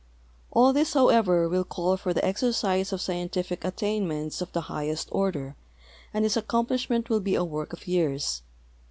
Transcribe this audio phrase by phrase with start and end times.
[0.49, 5.09] All this, however, will call for the exercise of scientific attain ments of the highest
[5.11, 5.55] order,
[6.11, 8.41] and its accomplishment will be a work of years.